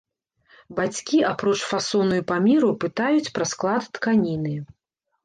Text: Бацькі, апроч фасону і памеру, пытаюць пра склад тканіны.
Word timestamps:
Бацькі, 0.77 1.19
апроч 1.31 1.53
фасону 1.71 2.17
і 2.21 2.23
памеру, 2.31 2.71
пытаюць 2.85 3.31
пра 3.37 3.45
склад 3.51 3.83
тканіны. 3.99 4.57